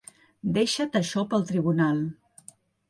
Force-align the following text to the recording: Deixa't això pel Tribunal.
Deixa't 0.55 0.97
això 1.01 1.27
pel 1.35 1.47
Tribunal. 1.53 2.05